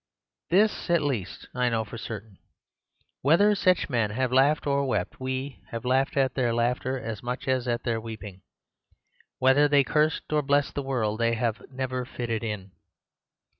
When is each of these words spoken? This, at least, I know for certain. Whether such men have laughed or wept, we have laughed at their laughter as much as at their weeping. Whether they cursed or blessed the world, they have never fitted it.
This, 0.49 0.89
at 0.89 1.03
least, 1.03 1.47
I 1.53 1.69
know 1.69 1.83
for 1.85 1.99
certain. 1.99 2.39
Whether 3.21 3.53
such 3.53 3.87
men 3.87 4.09
have 4.09 4.31
laughed 4.33 4.65
or 4.65 4.83
wept, 4.87 5.19
we 5.19 5.61
have 5.69 5.85
laughed 5.85 6.17
at 6.17 6.33
their 6.33 6.51
laughter 6.55 6.97
as 6.99 7.21
much 7.21 7.47
as 7.47 7.67
at 7.67 7.83
their 7.83 8.01
weeping. 8.01 8.41
Whether 9.37 9.67
they 9.67 9.83
cursed 9.83 10.33
or 10.33 10.41
blessed 10.41 10.73
the 10.73 10.81
world, 10.81 11.19
they 11.19 11.35
have 11.35 11.61
never 11.69 12.03
fitted 12.03 12.43
it. 12.43 12.69